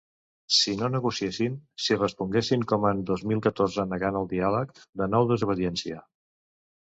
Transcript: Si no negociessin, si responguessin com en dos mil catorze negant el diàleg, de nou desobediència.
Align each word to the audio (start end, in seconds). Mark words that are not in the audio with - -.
Si 0.59 0.71
no 0.77 0.87
negociessin, 0.93 1.57
si 1.87 1.97
responguessin 1.99 2.63
com 2.71 2.87
en 2.93 3.03
dos 3.11 3.25
mil 3.33 3.43
catorze 3.49 3.85
negant 3.93 4.19
el 4.23 4.27
diàleg, 4.33 4.73
de 5.03 5.11
nou 5.13 5.31
desobediència. 5.35 6.01